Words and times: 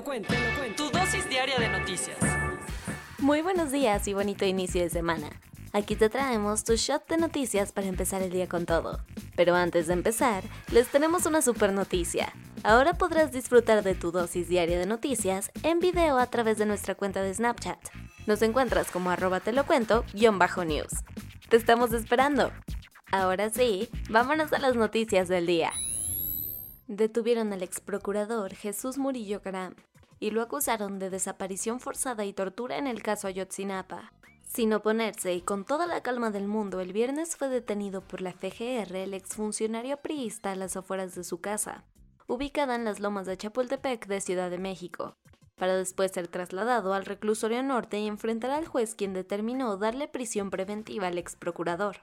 te 0.00 0.04
lo 0.04 0.04
cuento. 0.04 0.34
Tu 0.76 0.90
dosis 0.90 1.28
diaria 1.28 1.58
de 1.58 1.68
noticias. 1.68 2.16
Muy 3.18 3.42
buenos 3.42 3.70
días 3.70 4.06
y 4.08 4.14
bonito 4.14 4.44
inicio 4.44 4.82
de 4.82 4.88
semana. 4.88 5.28
Aquí 5.72 5.94
te 5.94 6.08
traemos 6.08 6.64
tu 6.64 6.74
shot 6.74 7.06
de 7.08 7.18
noticias 7.18 7.70
para 7.70 7.86
empezar 7.86 8.22
el 8.22 8.30
día 8.30 8.48
con 8.48 8.66
todo. 8.66 9.00
Pero 9.36 9.54
antes 9.54 9.86
de 9.86 9.92
empezar, 9.92 10.42
les 10.72 10.88
tenemos 10.88 11.26
una 11.26 11.42
super 11.42 11.72
noticia. 11.72 12.32
Ahora 12.62 12.94
podrás 12.94 13.30
disfrutar 13.30 13.82
de 13.82 13.94
tu 13.94 14.10
dosis 14.10 14.48
diaria 14.48 14.78
de 14.78 14.86
noticias 14.86 15.50
en 15.62 15.80
video 15.80 16.18
a 16.18 16.26
través 16.26 16.58
de 16.58 16.66
nuestra 16.66 16.94
cuenta 16.94 17.22
de 17.22 17.34
Snapchat. 17.34 17.78
Nos 18.26 18.42
encuentras 18.42 18.90
como 18.90 19.10
arroba 19.10 19.40
te 19.40 19.52
lo 19.52 19.66
cuento 19.66 20.04
bajo 20.32 20.64
news. 20.64 20.92
Te 21.48 21.56
estamos 21.56 21.92
esperando. 21.92 22.52
Ahora 23.12 23.50
sí, 23.50 23.90
vámonos 24.08 24.52
a 24.52 24.58
las 24.58 24.76
noticias 24.76 25.28
del 25.28 25.46
día. 25.46 25.72
Detuvieron 26.86 27.52
al 27.52 27.62
ex 27.62 27.80
procurador 27.80 28.54
Jesús 28.54 28.98
Murillo 28.98 29.42
Caram 29.42 29.74
y 30.20 30.30
lo 30.30 30.42
acusaron 30.42 30.98
de 30.98 31.10
desaparición 31.10 31.80
forzada 31.80 32.24
y 32.26 32.32
tortura 32.34 32.76
en 32.76 32.86
el 32.86 33.02
caso 33.02 33.26
Ayotzinapa. 33.26 34.12
Sin 34.44 34.72
oponerse 34.74 35.32
y 35.32 35.40
con 35.40 35.64
toda 35.64 35.86
la 35.86 36.02
calma 36.02 36.30
del 36.30 36.46
mundo, 36.46 36.80
el 36.80 36.92
viernes 36.92 37.36
fue 37.36 37.48
detenido 37.48 38.02
por 38.02 38.20
la 38.20 38.32
FGR 38.32 38.96
el 38.96 39.14
exfuncionario 39.14 39.96
priista 39.96 40.52
a 40.52 40.56
las 40.56 40.76
afueras 40.76 41.14
de 41.14 41.24
su 41.24 41.40
casa, 41.40 41.84
ubicada 42.26 42.74
en 42.74 42.84
las 42.84 43.00
lomas 43.00 43.26
de 43.26 43.36
Chapultepec 43.36 44.06
de 44.06 44.20
Ciudad 44.20 44.50
de 44.50 44.58
México, 44.58 45.14
para 45.56 45.76
después 45.76 46.12
ser 46.12 46.28
trasladado 46.28 46.94
al 46.94 47.06
reclusorio 47.06 47.62
norte 47.62 47.98
y 48.00 48.06
enfrentar 48.06 48.50
al 48.50 48.66
juez 48.66 48.94
quien 48.94 49.14
determinó 49.14 49.76
darle 49.76 50.08
prisión 50.08 50.50
preventiva 50.50 51.06
al 51.06 51.18
ex 51.18 51.36
procurador. 51.36 51.98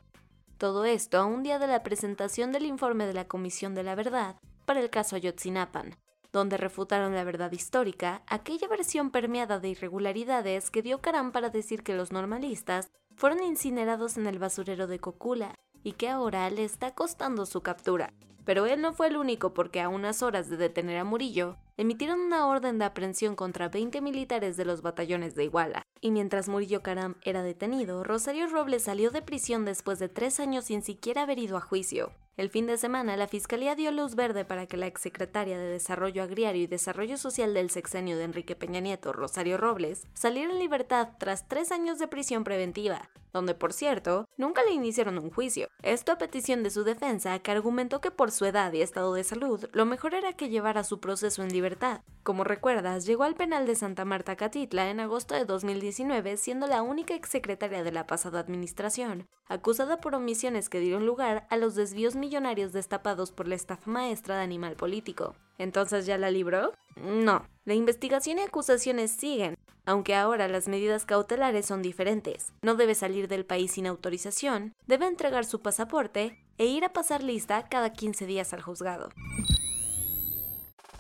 Todo 0.58 0.86
esto 0.86 1.20
a 1.20 1.26
un 1.26 1.44
día 1.44 1.60
de 1.60 1.68
la 1.68 1.84
presentación 1.84 2.52
del 2.52 2.66
informe 2.66 3.06
de 3.06 3.14
la 3.14 3.28
Comisión 3.28 3.76
de 3.76 3.84
la 3.84 3.94
Verdad 3.94 4.38
para 4.66 4.80
el 4.80 4.90
caso 4.90 5.18
Ayotzinapan, 5.18 5.98
donde 6.38 6.58
refutaron 6.58 7.16
la 7.16 7.24
verdad 7.24 7.52
histórica, 7.52 8.22
aquella 8.28 8.68
versión 8.68 9.10
permeada 9.10 9.60
de 9.60 9.70
irregularidades 9.70 10.70
que 10.70 10.84
dio 10.84 11.02
Caram 11.02 11.32
para 11.32 11.50
decir 11.50 11.82
que 11.82 11.96
los 11.96 12.12
normalistas 12.12 12.92
fueron 13.16 13.42
incinerados 13.44 14.18
en 14.18 14.28
el 14.28 14.38
basurero 14.38 14.86
de 14.86 15.00
Cocula 15.00 15.56
y 15.84 15.94
que 15.94 16.10
ahora 16.10 16.48
le 16.52 16.64
está 16.64 16.94
costando 16.94 17.48
su 17.48 17.62
captura. 17.62 18.14
Pero 18.46 18.68
él 18.68 18.82
no 18.82 18.94
fue 18.94 19.08
el 19.08 19.18
único 19.18 19.54
porque 19.54 19.82
a 19.82 19.90
unas 19.90 20.22
horas 20.22 20.48
de 20.48 20.58
detener 20.58 20.98
a 20.98 21.04
Murillo, 21.04 21.58
emitieron 21.76 22.20
una 22.20 22.46
orden 22.48 22.78
de 22.78 22.86
aprehensión 22.86 23.36
contra 23.36 23.68
20 23.68 24.00
militares 24.00 24.56
de 24.58 24.66
los 24.66 24.82
batallones 24.82 25.34
de 25.34 25.46
Iguala. 25.46 25.82
Y 26.02 26.12
mientras 26.12 26.48
Murillo 26.48 26.84
Caram 26.84 27.16
era 27.24 27.42
detenido, 27.42 28.04
Rosario 28.04 28.48
Robles 28.48 28.84
salió 28.84 29.10
de 29.10 29.24
prisión 29.24 29.66
después 29.66 29.98
de 29.98 30.08
tres 30.08 30.40
años 30.40 30.66
sin 30.66 30.84
siquiera 30.84 31.24
haber 31.24 31.40
ido 31.40 31.58
a 31.58 31.62
juicio. 31.62 32.12
El 32.38 32.52
fin 32.52 32.68
de 32.68 32.78
semana, 32.78 33.18
la 33.18 33.28
Fiscalía 33.28 33.74
dio 33.74 33.92
luz 33.92 34.14
verde 34.14 34.46
para 34.46 34.68
que 34.68 34.78
la 34.78 34.86
exsecretaria 34.86 35.58
de 35.58 35.72
Desarrollo 35.72 36.22
Agrario 36.22 36.62
y 36.62 36.68
Desarrollo 36.68 37.18
Social 37.18 37.56
del 37.56 37.72
sexenio 37.72 38.16
de 38.16 38.26
Enrique 38.26 38.56
Peña 38.56 38.80
Nieto, 38.80 39.12
Rosario 39.12 39.58
Robles, 39.58 40.06
saliera 40.14 40.54
en 40.54 40.60
libertad 40.60 41.10
tras 41.18 41.48
tres 41.48 41.72
años 41.72 41.98
de 41.98 42.08
prisión 42.08 42.44
preventiva, 42.44 43.10
donde, 43.38 43.54
por 43.54 43.72
cierto, 43.72 44.28
nunca 44.36 44.64
le 44.64 44.72
iniciaron 44.72 45.20
un 45.20 45.30
juicio. 45.30 45.68
Esto 45.84 46.12
a 46.12 46.18
petición 46.18 46.64
de 46.64 46.72
su 46.72 46.84
defensa, 46.84 47.38
que 47.40 47.52
argumentó 47.52 48.02
que 48.02 48.10
por 48.10 48.32
su 48.32 48.46
edad 48.46 48.74
y 48.74 48.82
estado 48.82 49.14
de 49.14 49.24
salud, 49.24 49.66
lo 49.74 49.86
mejor 49.86 50.16
era 50.16 50.34
que 50.34 50.50
llevara 50.50 50.84
su 50.84 51.00
proceso 51.00 51.44
en 51.44 51.54
libertad. 51.54 52.02
Como 52.24 52.44
recuerdas, 52.44 53.06
llegó 53.06 53.24
al 53.24 53.36
penal 53.36 53.68
de 53.68 53.76
Santa 53.76 54.06
Marta 54.06 54.36
Catitla 54.36 54.90
en 54.90 55.00
agosto 55.00 55.36
de 55.36 55.46
2019, 55.46 56.36
siendo 56.38 56.66
la 56.66 56.82
única 56.82 57.14
exsecretaria 57.14 57.84
de 57.84 57.92
la 57.92 58.08
pasada 58.08 58.40
administración, 58.40 59.28
acusada 59.48 60.02
por 60.02 60.16
omisiones 60.16 60.68
que 60.68 60.80
dieron 60.80 61.06
lugar 61.06 61.46
a 61.52 61.58
los 61.58 61.76
desvíos 61.76 62.16
millonarios 62.16 62.74
destapados 62.74 63.32
por 63.32 63.48
la 63.48 63.56
estafa 63.56 63.90
maestra 63.90 64.38
de 64.38 64.44
animal 64.44 64.76
político. 64.76 65.36
¿Entonces 65.58 66.06
ya 66.06 66.18
la 66.18 66.32
libró? 66.32 66.74
No. 66.96 67.46
La 67.66 67.74
investigación 67.74 68.38
y 68.38 68.42
acusaciones 68.42 69.12
siguen, 69.12 69.58
aunque 69.86 70.16
ahora 70.16 70.48
las 70.48 70.68
medidas 70.68 71.06
cautelares 71.06 71.66
son 71.66 71.82
diferentes. 71.82 72.54
No 72.62 72.76
debe 72.76 72.96
salir 72.96 73.28
del 73.28 73.46
país 73.46 73.72
sin 73.72 73.88
autorización, 73.88 74.74
debe 74.86 75.08
entregar 75.08 75.46
su 75.46 75.62
pasaporte 75.62 76.38
e 76.58 76.66
ir 76.66 76.86
a 76.86 76.94
pasar 76.94 77.24
lista 77.24 77.68
cada 77.70 77.94
15 77.94 78.26
días 78.26 78.54
al 78.54 78.62
juzgado. 78.62 79.10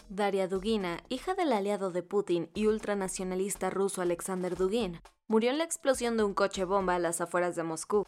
Daria 0.09 0.47
Dugina, 0.47 1.03
hija 1.09 1.35
del 1.35 1.51
aliado 1.51 1.91
de 1.91 2.01
Putin 2.01 2.49
y 2.53 2.67
ultranacionalista 2.67 3.69
ruso 3.69 4.01
Alexander 4.01 4.55
Dugin, 4.55 5.01
murió 5.27 5.51
en 5.51 5.57
la 5.57 5.65
explosión 5.65 6.15
de 6.15 6.23
un 6.23 6.33
coche 6.33 6.63
bomba 6.63 6.95
a 6.95 6.99
las 6.99 7.19
afueras 7.19 7.55
de 7.55 7.63
Moscú. 7.63 8.05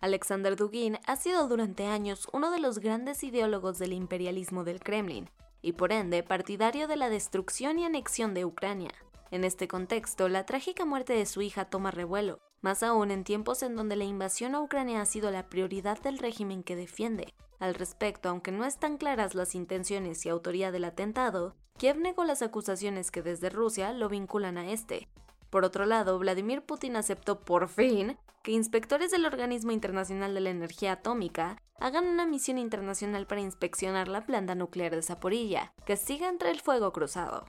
Alexander 0.00 0.56
Dugin 0.56 0.98
ha 1.06 1.16
sido 1.16 1.46
durante 1.48 1.86
años 1.86 2.28
uno 2.32 2.50
de 2.50 2.60
los 2.60 2.78
grandes 2.78 3.22
ideólogos 3.24 3.78
del 3.78 3.92
imperialismo 3.92 4.64
del 4.64 4.80
Kremlin 4.80 5.28
y 5.62 5.72
por 5.72 5.92
ende 5.92 6.22
partidario 6.22 6.88
de 6.88 6.96
la 6.96 7.08
destrucción 7.08 7.78
y 7.78 7.84
anexión 7.84 8.34
de 8.34 8.44
Ucrania. 8.44 8.92
En 9.30 9.44
este 9.44 9.68
contexto, 9.68 10.28
la 10.28 10.46
trágica 10.46 10.84
muerte 10.84 11.12
de 11.12 11.26
su 11.26 11.42
hija 11.42 11.66
toma 11.66 11.90
revuelo, 11.90 12.40
más 12.60 12.82
aún 12.82 13.10
en 13.10 13.24
tiempos 13.24 13.62
en 13.62 13.76
donde 13.76 13.96
la 13.96 14.04
invasión 14.04 14.54
a 14.54 14.60
Ucrania 14.60 15.00
ha 15.02 15.06
sido 15.06 15.30
la 15.30 15.48
prioridad 15.48 16.00
del 16.00 16.18
régimen 16.18 16.62
que 16.62 16.76
defiende. 16.76 17.34
Al 17.58 17.74
respecto, 17.74 18.28
aunque 18.28 18.52
no 18.52 18.64
están 18.64 18.96
claras 18.96 19.34
las 19.34 19.54
intenciones 19.54 20.24
y 20.24 20.28
autoría 20.28 20.70
del 20.70 20.84
atentado, 20.84 21.56
Kiev 21.76 21.98
negó 21.98 22.24
las 22.24 22.42
acusaciones 22.42 23.10
que 23.10 23.22
desde 23.22 23.50
Rusia 23.50 23.92
lo 23.92 24.08
vinculan 24.08 24.58
a 24.58 24.70
este, 24.70 25.08
por 25.50 25.64
otro 25.64 25.86
lado, 25.86 26.18
Vladimir 26.18 26.62
Putin 26.62 26.96
aceptó 26.96 27.40
por 27.40 27.68
fin 27.68 28.18
que 28.42 28.52
inspectores 28.52 29.10
del 29.10 29.26
Organismo 29.26 29.72
Internacional 29.72 30.34
de 30.34 30.40
la 30.40 30.50
Energía 30.50 30.92
Atómica 30.92 31.60
hagan 31.80 32.06
una 32.06 32.26
misión 32.26 32.58
internacional 32.58 33.26
para 33.26 33.40
inspeccionar 33.40 34.08
la 34.08 34.26
planta 34.26 34.54
nuclear 34.54 34.94
de 34.94 35.02
Zaporilla, 35.02 35.72
que 35.86 35.96
siga 35.96 36.28
entre 36.28 36.50
el 36.50 36.60
fuego 36.60 36.92
cruzado. 36.92 37.46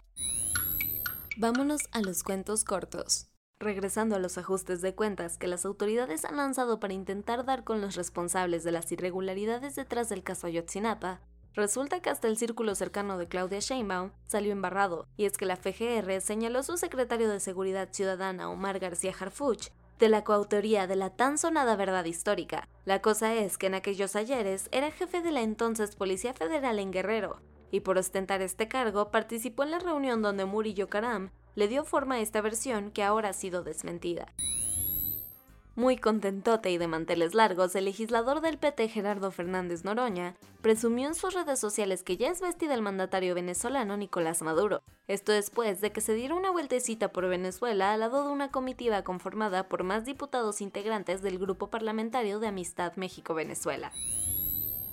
Vámonos 1.38 1.82
a 1.92 2.02
los 2.02 2.24
cuentos 2.24 2.64
cortos. 2.64 3.28
Regresando 3.60 4.16
a 4.16 4.20
los 4.20 4.38
ajustes 4.38 4.82
de 4.82 4.96
cuentas 4.96 5.38
que 5.38 5.48
las 5.48 5.66
autoridades 5.66 6.24
han 6.24 6.38
lanzado 6.38 6.80
para 6.80 6.94
intentar 6.94 7.44
dar 7.46 7.64
con 7.64 7.82
los 7.82 7.96
responsables 7.96 8.64
de 8.64 8.72
las 8.72 8.90
irregularidades 8.92 9.76
detrás 9.76 10.08
del 10.10 10.24
caso 10.24 10.48
Ayotzinapa, 10.48 11.22
Resulta 11.56 12.00
que 12.00 12.10
hasta 12.10 12.28
el 12.28 12.38
círculo 12.38 12.76
cercano 12.76 13.18
de 13.18 13.28
Claudia 13.28 13.60
Sheinbaum 13.60 14.12
salió 14.26 14.52
embarrado, 14.52 15.08
y 15.18 15.26
es 15.26 15.38
que 15.38 15.46
la 15.46 15.56
FGR 15.56 16.22
señaló 16.22 16.60
a 16.60 16.64
su 16.64 16.78
secretario 16.78 17.30
de 17.30 17.40
Seguridad 17.40 17.90
Ciudadana, 17.92 18.50
Omar 18.50 18.80
García 18.80 19.14
Harfuch, 19.20 19.70
de 20.00 20.10
la 20.10 20.24
coautoría 20.24 20.88
de 20.88 20.96
la 20.96 21.10
tan 21.10 21.38
sonada 21.38 21.76
verdad 21.76 22.06
histórica. 22.06 22.68
La 22.86 23.02
cosa 23.02 23.34
es 23.36 23.58
que 23.58 23.68
en 23.68 23.76
aquellos 23.76 24.16
ayeres 24.16 24.70
era 24.72 24.92
jefe 24.92 25.22
de 25.22 25.32
la 25.32 25.42
entonces 25.42 25.96
Policía 25.96 26.34
Federal 26.34 26.80
en 26.80 26.92
Guerrero, 26.92 27.42
y 27.72 27.82
por 27.82 27.98
ostentar 27.98 28.42
este 28.42 28.68
cargo 28.68 29.12
participó 29.12 29.64
en 29.64 29.72
la 29.72 29.80
reunión 29.80 30.22
donde 30.22 30.46
Murillo 30.46 30.88
Karam 30.88 31.32
le 31.56 31.68
dio 31.68 31.84
forma 31.84 32.16
a 32.16 32.20
esta 32.20 32.42
versión 32.42 32.92
que 32.92 33.04
ahora 33.04 33.30
ha 33.30 33.34
sido 33.34 33.64
desmentida. 33.64 34.34
Muy 35.80 35.96
contentote 35.96 36.72
y 36.72 36.78
de 36.78 36.88
manteles 36.88 37.34
largos, 37.34 37.74
el 37.74 37.86
legislador 37.86 38.42
del 38.42 38.58
PT 38.58 38.90
Gerardo 38.90 39.32
Fernández 39.32 39.86
Noroña 39.86 40.36
presumió 40.62 41.08
en 41.08 41.16
sus 41.16 41.34
redes 41.34 41.58
sociales 41.58 42.04
que 42.04 42.18
ya 42.18 42.28
es 42.28 42.42
vestida 42.42 42.74
el 42.74 42.82
mandatario 42.82 43.34
venezolano 43.34 43.96
Nicolás 43.96 44.42
Maduro. 44.42 44.84
Esto 45.08 45.32
después 45.32 45.80
de 45.80 45.94
que 45.94 46.02
se 46.02 46.16
diera 46.16 46.36
una 46.36 46.52
vueltecita 46.52 47.14
por 47.14 47.30
Venezuela 47.30 47.94
al 47.94 48.02
lado 48.02 48.26
de 48.26 48.30
una 48.30 48.52
comitiva 48.52 49.06
conformada 49.06 49.70
por 49.70 49.86
más 49.86 50.04
diputados 50.04 50.60
integrantes 50.60 51.22
del 51.22 51.40
Grupo 51.40 51.70
Parlamentario 51.70 52.42
de 52.42 52.48
Amistad 52.48 52.98
México-Venezuela. 52.98 53.94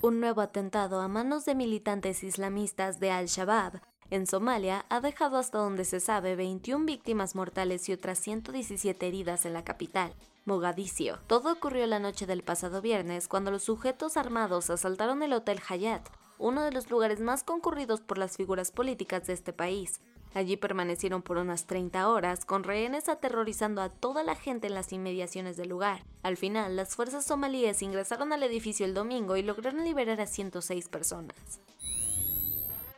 Un 0.03 0.21
nuevo 0.21 0.41
atentado 0.41 1.01
a 1.01 1.09
manos 1.09 1.45
de 1.47 1.57
militantes 1.57 2.23
islamistas 2.23 3.01
de 3.01 3.11
Al-Shabaab 3.11 3.81
en 4.11 4.27
Somalia 4.27 4.87
ha 4.89 5.01
dejado 5.01 5.37
hasta 5.37 5.59
donde 5.59 5.85
se 5.85 6.01
sabe 6.01 6.37
21 6.37 6.87
víctimas 6.87 7.35
mortales 7.35 7.89
y 7.89 7.93
otras 7.93 8.19
117 8.21 9.07
heridas 9.07 9.47
en 9.47 9.53
la 9.53 9.65
capital. 9.65 10.13
Mogadiscio. 10.45 11.19
Todo 11.27 11.53
ocurrió 11.53 11.87
la 11.87 11.99
noche 11.99 12.27
del 12.27 12.43
pasado 12.43 12.81
viernes 12.81 13.27
cuando 13.27 13.51
los 13.51 13.65
sujetos 13.65 14.17
armados 14.17 14.71
asaltaron 14.71 15.23
el 15.25 15.33
Hotel 15.33 15.61
Hayat, 15.69 16.09
uno 16.39 16.63
de 16.63 16.71
los 16.71 16.89
lugares 16.89 17.21
más 17.21 17.43
concurridos 17.43 18.01
por 18.01 18.17
las 18.17 18.37
figuras 18.37 18.71
políticas 18.71 19.27
de 19.27 19.33
este 19.33 19.53
país. 19.53 20.01
Allí 20.35 20.57
permanecieron 20.57 21.23
por 21.23 21.39
unas 21.39 21.67
30 21.67 22.09
horas, 22.11 22.45
con 22.45 22.63
rehenes 22.63 23.09
aterrorizando 23.09 23.81
a 23.81 23.89
toda 23.89 24.23
la 24.23 24.35
gente 24.35 24.67
en 24.67 24.75
las 24.75 24.93
inmediaciones 24.93 25.57
del 25.57 25.71
lugar. 25.71 26.05
Al 26.23 26.37
final, 26.37 26.77
las 26.77 26.95
fuerzas 26.95 27.25
somalíes 27.25 27.81
ingresaron 27.81 28.35
al 28.35 28.43
edificio 28.43 28.85
el 28.85 28.93
domingo 28.93 29.37
y 29.37 29.43
lograron 29.43 29.83
liberar 29.83 30.21
a 30.21 30.27
106 30.27 30.89
personas. 30.91 31.37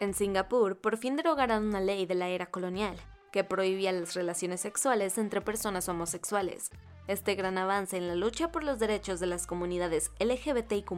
En 0.01 0.15
Singapur, 0.15 0.81
por 0.81 0.97
fin 0.97 1.17
derogaron 1.17 1.67
una 1.67 1.81
ley 1.81 2.07
de 2.07 2.15
la 2.15 2.29
era 2.29 2.47
colonial 2.47 2.97
que 3.33 3.45
prohibía 3.45 3.93
las 3.93 4.15
relaciones 4.15 4.61
sexuales 4.61 5.19
entre 5.19 5.41
personas 5.41 5.89
homosexuales. 5.89 6.71
Este 7.07 7.35
gran 7.35 7.59
avance 7.59 7.97
en 7.97 8.09
la 8.09 8.15
lucha 8.15 8.51
por 8.51 8.65
los 8.65 8.79
derechos 8.79 9.21
de 9.21 9.27
las 9.27 9.47
comunidades 9.47 10.11
LGBTIQ 10.19 10.91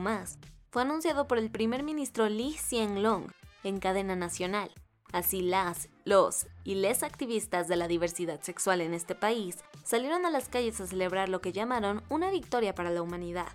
fue 0.70 0.82
anunciado 0.82 1.26
por 1.26 1.38
el 1.38 1.50
primer 1.50 1.82
ministro 1.82 2.28
Lee 2.28 2.56
Hsien 2.56 3.02
Loong 3.02 3.32
en 3.64 3.80
cadena 3.80 4.16
nacional, 4.16 4.70
Así 5.12 5.42
las, 5.42 5.88
los 6.04 6.46
y 6.62 6.76
les 6.76 7.02
activistas 7.02 7.66
de 7.66 7.76
la 7.76 7.88
diversidad 7.88 8.40
sexual 8.42 8.80
en 8.80 8.94
este 8.94 9.14
país 9.14 9.58
salieron 9.82 10.24
a 10.24 10.30
las 10.30 10.48
calles 10.48 10.80
a 10.80 10.86
celebrar 10.86 11.28
lo 11.28 11.40
que 11.40 11.52
llamaron 11.52 12.02
una 12.08 12.30
victoria 12.30 12.74
para 12.74 12.90
la 12.90 13.02
humanidad. 13.02 13.48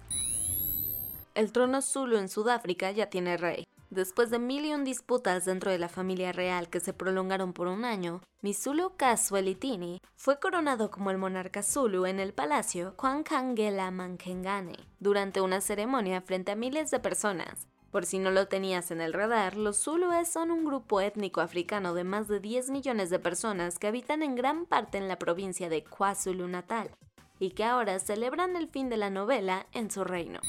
El 1.34 1.52
trono 1.52 1.82
Zulu 1.82 2.18
en 2.18 2.30
Sudáfrica 2.30 2.92
ya 2.92 3.10
tiene 3.10 3.38
rey. 3.38 3.66
Después 3.96 4.30
de 4.30 4.40
mil 4.40 4.66
y 4.66 4.74
un 4.74 4.84
disputas 4.84 5.46
dentro 5.46 5.72
de 5.72 5.80
la 5.80 5.88
familia 5.88 6.34
real 6.34 6.68
que 6.68 6.82
se 6.82 6.92
prolongaron 6.92 7.54
por 7.54 7.68
un 7.68 7.86
año, 7.86 8.20
Misulu 8.42 8.98
Kaswelitini 8.98 10.02
fue 10.18 10.38
coronado 10.38 10.92
como 10.92 11.12
el 11.12 11.18
monarca 11.18 11.64
Zulu 11.64 12.06
en 12.06 12.20
el 12.20 12.34
palacio 12.34 12.98
Kwankangela 12.98 13.90
Mankengane 13.92 14.76
durante 15.00 15.40
una 15.40 15.62
ceremonia 15.62 16.20
frente 16.20 16.52
a 16.52 16.58
miles 16.58 16.92
de 16.92 17.00
personas, 17.00 17.70
por 17.90 18.06
si 18.06 18.20
no 18.20 18.32
lo 18.32 18.50
tenías 18.50 18.92
en 18.92 19.00
el 19.00 19.14
radar, 19.14 19.56
los 19.56 19.78
Zulúes 19.82 20.28
son 20.28 20.52
un 20.52 20.66
grupo 20.66 21.00
étnico 21.00 21.40
africano 21.40 21.94
de 21.94 22.04
más 22.04 22.28
de 22.28 22.42
10 22.42 22.72
millones 22.72 23.10
de 23.10 23.20
personas 23.20 23.80
que 23.80 23.88
habitan 23.88 24.24
en 24.24 24.36
gran 24.36 24.66
parte 24.66 24.98
en 24.98 25.08
la 25.08 25.18
provincia 25.18 25.70
de 25.70 25.86
KwaZulu-Natal 25.86 26.92
y 27.40 27.52
que 27.52 27.64
ahora 27.64 28.00
celebran 28.00 28.58
el 28.58 28.68
fin 28.68 28.90
de 28.90 28.98
la 28.98 29.10
novela 29.10 29.68
en 29.72 29.90
su 29.90 30.04
reino. 30.04 30.42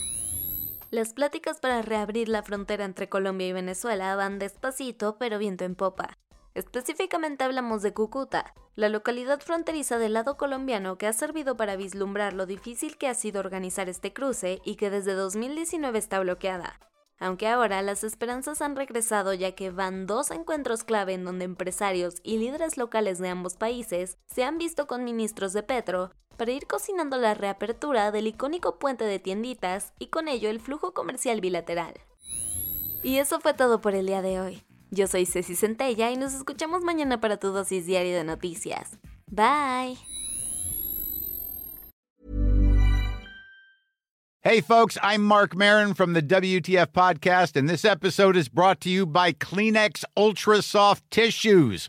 Las 0.90 1.12
pláticas 1.12 1.58
para 1.58 1.82
reabrir 1.82 2.28
la 2.28 2.42
frontera 2.42 2.84
entre 2.84 3.08
Colombia 3.08 3.48
y 3.48 3.52
Venezuela 3.52 4.14
van 4.14 4.38
despacito 4.38 5.16
pero 5.18 5.38
viento 5.38 5.64
en 5.64 5.74
popa. 5.74 6.16
Específicamente 6.54 7.44
hablamos 7.44 7.82
de 7.82 7.92
Cúcuta, 7.92 8.54
la 8.76 8.88
localidad 8.88 9.40
fronteriza 9.40 9.98
del 9.98 10.14
lado 10.14 10.36
colombiano 10.36 10.96
que 10.96 11.06
ha 11.06 11.12
servido 11.12 11.56
para 11.56 11.76
vislumbrar 11.76 12.32
lo 12.32 12.46
difícil 12.46 12.96
que 12.96 13.08
ha 13.08 13.14
sido 13.14 13.40
organizar 13.40 13.88
este 13.88 14.12
cruce 14.12 14.60
y 14.64 14.76
que 14.76 14.88
desde 14.88 15.14
2019 15.14 15.98
está 15.98 16.20
bloqueada 16.20 16.78
aunque 17.18 17.48
ahora 17.48 17.82
las 17.82 18.04
esperanzas 18.04 18.60
han 18.60 18.76
regresado 18.76 19.32
ya 19.32 19.52
que 19.52 19.70
van 19.70 20.06
dos 20.06 20.30
encuentros 20.30 20.84
clave 20.84 21.14
en 21.14 21.24
donde 21.24 21.44
empresarios 21.44 22.16
y 22.22 22.38
líderes 22.38 22.76
locales 22.76 23.18
de 23.18 23.28
ambos 23.28 23.56
países 23.56 24.18
se 24.26 24.44
han 24.44 24.58
visto 24.58 24.86
con 24.86 25.04
ministros 25.04 25.52
de 25.52 25.62
Petro 25.62 26.10
para 26.36 26.52
ir 26.52 26.66
cocinando 26.66 27.16
la 27.18 27.34
reapertura 27.34 28.10
del 28.10 28.26
icónico 28.26 28.78
puente 28.78 29.04
de 29.04 29.18
tienditas 29.18 29.92
y 29.98 30.08
con 30.08 30.28
ello 30.28 30.50
el 30.50 30.60
flujo 30.60 30.94
comercial 30.94 31.40
bilateral. 31.40 31.94
Y 33.02 33.18
eso 33.18 33.40
fue 33.40 33.54
todo 33.54 33.80
por 33.80 33.94
el 33.94 34.06
día 34.06 34.22
de 34.22 34.40
hoy. 34.40 34.62
Yo 34.90 35.06
soy 35.06 35.26
Ceci 35.26 35.56
Centella 35.56 36.10
y 36.10 36.16
nos 36.16 36.34
escuchamos 36.34 36.82
mañana 36.82 37.20
para 37.20 37.36
tu 37.36 37.48
dosis 37.48 37.86
diaria 37.86 38.16
de 38.16 38.24
noticias. 38.24 38.98
Bye. 39.26 39.96
Hey, 44.42 44.60
folks, 44.60 44.96
I'm 45.02 45.24
Mark 45.24 45.56
Marin 45.56 45.92
from 45.92 46.12
the 46.12 46.22
WTF 46.22 46.92
Podcast, 46.92 47.56
and 47.56 47.68
this 47.68 47.84
episode 47.84 48.36
is 48.36 48.48
brought 48.48 48.80
to 48.82 48.88
you 48.88 49.04
by 49.04 49.32
Kleenex 49.32 50.04
Ultra 50.16 50.62
Soft 50.62 51.02
Tissues 51.10 51.88